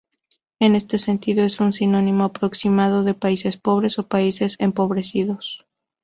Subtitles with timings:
[0.57, 5.67] En este sentido, es un sinónimo aproximado de "países pobres" o "países empobrecidos".